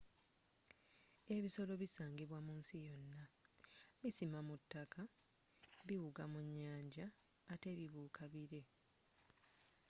ebisolo 1.35 1.73
bisangibwa 1.81 2.39
mu 2.47 2.53
nsi 2.59 2.75
yonna 2.87 3.23
bisima 4.01 4.39
mu 4.47 4.55
taka 4.71 5.01
biwuga 5.87 6.23
mu 6.31 6.39
nyanja 6.55 7.07
ate 7.53 7.69
bibuuka 7.79 8.21
bire 8.33 8.61